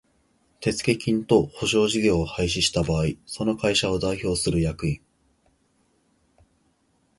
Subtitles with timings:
[0.61, 4.99] 手付金等保証事業を廃止した場合その会社を代表する役員